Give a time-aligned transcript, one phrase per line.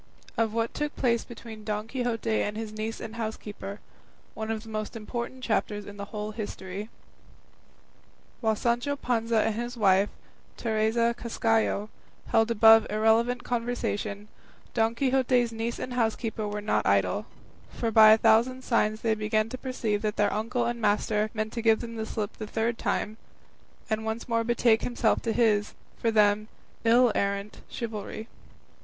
[0.35, 3.79] OF WHAT TOOK PLACE BETWEEN DON QUIXOTE AND HIS NIECE AND HOUSEKEEPER;
[4.33, 6.89] ONE OF THE MOST IMPORTANT CHAPTERS IN THE WHOLE HISTORY
[8.39, 10.09] While Sancho Panza and his wife,
[10.57, 11.89] Teresa Cascajo,
[12.29, 14.27] held the above irrelevant conversation,
[14.73, 17.27] Don Quixote's niece and housekeeper were not idle,
[17.69, 21.53] for by a thousand signs they began to perceive that their uncle and master meant
[21.53, 23.17] to give them the slip the third time,
[23.87, 26.47] and once more betake himself to his, for them,
[26.83, 28.27] ill errant chivalry.